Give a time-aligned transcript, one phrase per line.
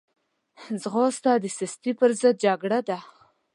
[0.81, 2.99] ځغاسته د سستي پر ضد جګړه ده